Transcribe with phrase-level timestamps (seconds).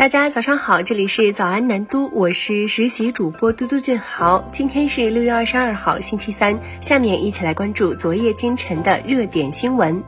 [0.00, 4.48] 大家早上好，这里是早安南都，我是实习主播嘟嘟俊豪。
[4.50, 6.58] 今天是六月二十二号，星期三。
[6.80, 10.02] 下面一起来关注昨夜今晨的热点新闻。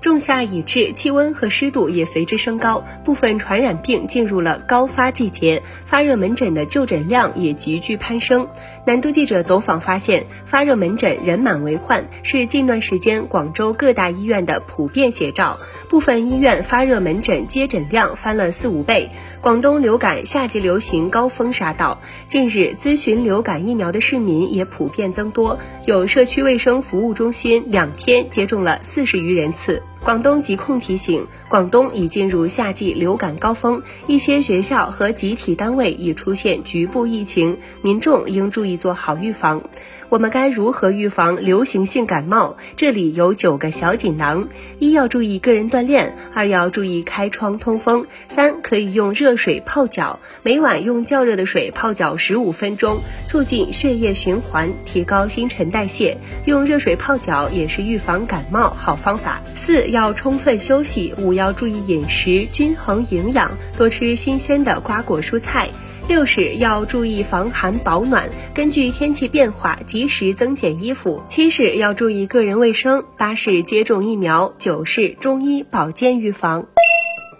[0.00, 8.46] 仲夏已至，气温和湿度也随之升高，部分传染病进入了高发季节，发热门诊的就诊量也急剧攀升。
[8.86, 15.58] 南都记者走访发现，发热门诊人满为患是近段时间广州各大医院的普遍写照，
[15.88, 19.10] 部分医院发热门诊接诊量翻了四五倍。
[19.40, 29.82] 广东流感夏季流行高峰杀到，近日咨询流感疫苗的市民也普遍增多，有社区卫生服务中心两天接种了四十余人次。
[30.06, 39.64] 广东疾控提醒，广东已进入夏季流感高峰，一些学校和集体单位已出现局部疫情，民众应注意做好预防。
[40.08, 42.56] 我们该如何预防流行性感冒？
[42.76, 56.18] 这里有九个小锦囊：一要注意个人锻炼；二要注意开窗通风；三可以用热水泡脚，每晚用较热的水泡脚十五分钟，促进血液循环，提高新陈代谢。
[56.44, 59.40] 用热水泡脚也是预防感冒好方法。
[59.54, 61.14] 四要充分休息。
[61.18, 65.68] 五要注意饮食均衡营养，多吃新鲜的瓜果蔬菜。
[66.08, 71.20] 六是要注意防寒保暖，根据天气变化及时增减衣服。
[71.28, 73.02] 七是要注意个人卫生。
[73.16, 74.54] 八是接种疫苗。
[74.56, 76.68] 九是中医保健预防。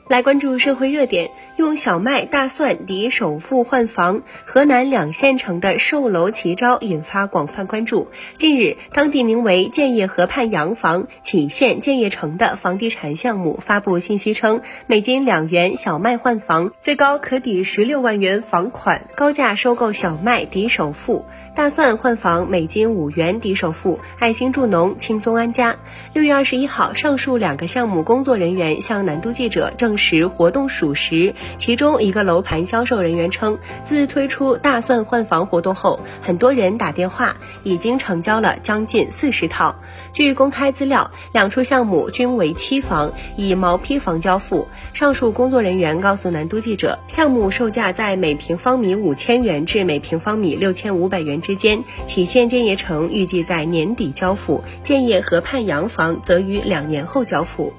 [0.09, 8.09] 来关注社会热点，用小麦、大蒜抵首付换房，河南两县城的售楼奇招引发广泛关注。
[8.37, 25.77] 近日，当地名为建业河畔洋房杞县建业城的房地产项目发布信息称，每斤两元小麦换房，最高可抵十六万元房款，高价收购小麦抵首付；大蒜换房每斤五元抵首付，爱心助农，轻松安家。
[26.13, 29.97] 六月二十一号，上述两个项目工作人员向南都记者证。
[29.97, 39.75] 实活动属实，其中一个楼盘销售人员称，自推出大蒜换房活动后，很多人打电话，已经成交了将近四十套。
[40.13, 44.69] 据公开资料，两处项目均为期房，以毛坯房交付。
[44.93, 51.83] 上述工作人员告诉南都记者，项目售价在每平方米五千元至每平方米六千五百元之间。
[52.07, 57.73] 启县建业城预计在年底交付，建业河畔洋房则于两年后交付。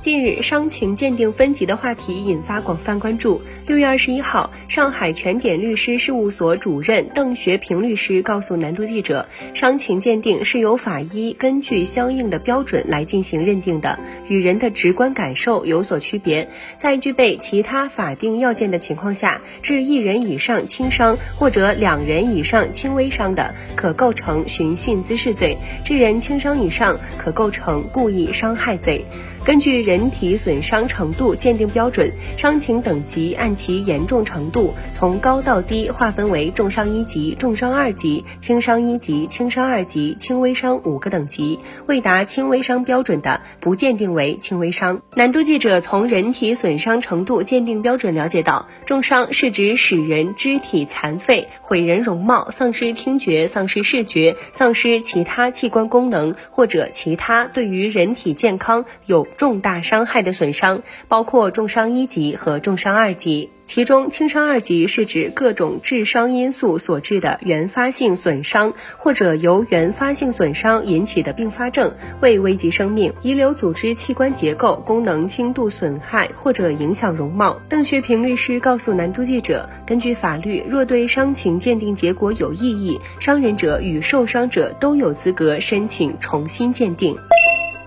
[0.00, 3.42] 近日，伤情鉴定分级的话题引发广泛关注。
[3.66, 13.98] 六月二十一号，上海全点律师事务所主任邓学平律师告诉南都记者，伤情鉴定是由法医根据相应的标准来进行认定的，
[14.28, 16.48] 与人的直观感受有所区别。
[16.78, 29.04] 在具备其他法定要件的情况下，致一人以上轻伤或者两人以上轻微伤的，可构成寻衅滋事罪；致人轻伤以上，可构成故意伤害罪。
[29.48, 41.58] 根据人体损伤程度鉴定标准，伤情等级按其严重程度从高到低划分为重伤一级、重伤二级、轻伤一级、轻伤二级、轻微伤五个等级。
[41.86, 45.00] 未达轻微伤标准的，不鉴定为轻微伤。
[45.14, 59.26] 南都记者从人体损伤程度鉴定标准了解到，重伤是指使人肢体残废、毁人容貌、丧失听觉、丧失视觉、丧失其他器官功能或者其他对于人体健康有。
[59.38, 77.62] 重大伤害的损伤包括重伤一级和重伤二级，其中轻伤二级是指各种致伤因素所致的原发性损伤，或者由原发性损伤引起的并发症，未危及生命，遗留组织器官结构功能轻度损害或者影响容貌。
[77.68, 87.16] 邓学平律师告诉南都记者，根据法律，若对伤情鉴定结果有异议，伤人者与受伤者都有资格申请重新鉴定。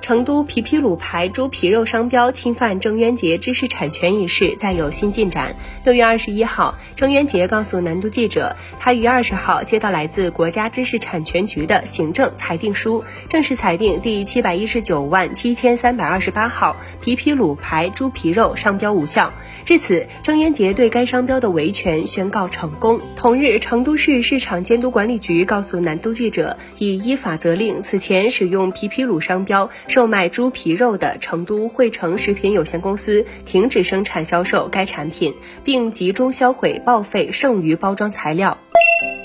[0.01, 5.55] 成都皮皮鲁牌猪皮肉商标侵犯郑渊洁知识产权一事再有新进展。
[5.85, 19.31] 六月二十一号，郑渊洁告诉南都记者，他于二十号接到来自国家知识产权局的行政裁定书，正式裁定第七百一十九万七千三百二十八号皮皮鲁牌猪皮肉商标无效。
[19.65, 22.99] 至此，郑渊洁对该商标的维权宣告成功。
[23.15, 29.69] 同日，成都市市场监督管理局告诉南都记者，已依法责令此前使用皮皮鲁商标。
[29.91, 35.35] 售卖猪皮肉的成都汇成食品有限公司停止生产销售该产品，
[35.65, 38.57] 并集中销毁报废剩余包装材料。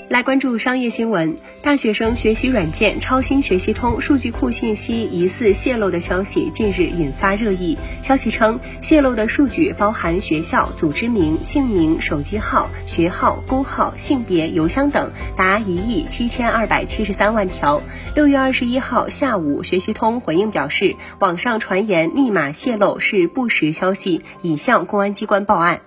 [0.09, 7.77] 来关注商业新闻，大学生学习软件超星学习通数据库信息疑似泄露的消息近日引发热议。
[8.01, 17.83] 消息称，泄露的数据包含学校组织名、姓名、手机号、学号、工号、性别、邮箱等，达一亿七千二百七十三万条。
[18.15, 25.81] 六月二十一号下午，学习通回应表示，网上传言密码泄露是不实消息，已向公安机关报案。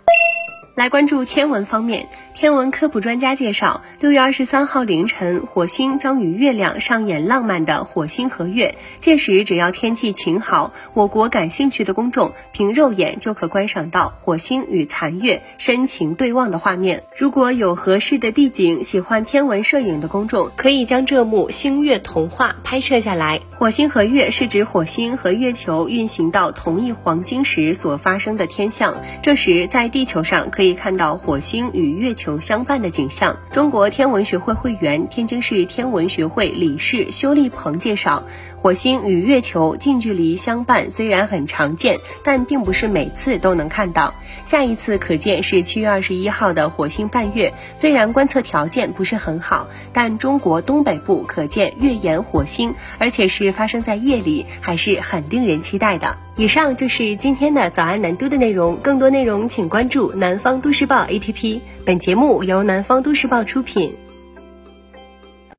[0.76, 2.08] 来关注天文方面，
[2.40, 8.76] 天文科普专家介绍，六月二十三号凌晨，火星将与月亮上演浪漫的火星合月。
[8.98, 17.04] 届时，只要天气晴好，我国感兴趣的公众凭肉眼就可观赏到火星与残月深情对望的画面。
[17.14, 23.42] 如果有合适的地景，喜欢天文摄影的公众可以将这幕星月童话拍摄下来。
[23.58, 30.72] 火星合月是指火星和月球运行到同一黄金时所发生的天象，这时在地球上可以。
[30.72, 33.36] 看到火星与月球相伴的景象。
[33.50, 38.22] 中国天文学会会员、天津市天文学会理事修立鹏介绍，
[38.56, 44.14] 火星与月球近距离相伴虽然很常见，但并不是每次都能看到。
[44.44, 56.16] 下一次可见是七月二十一号的火星伴月，虽然观测条件不是很好，但中国东北部可见月岩火星，而且是发生在夜里，还是很令人期待的。
[56.36, 61.60] 以上就是今天的早安南都的内容，更多内容请关注南方都市报 APP。
[61.84, 63.94] 本节目由南方都市报出品。